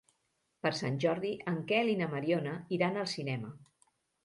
[0.65, 3.55] Per Sant Jordi en Quel i na Mariona iran al cinema.